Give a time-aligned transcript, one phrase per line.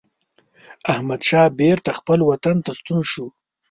[0.93, 3.25] احمدشاه بیرته خپل وطن ته ستون شو.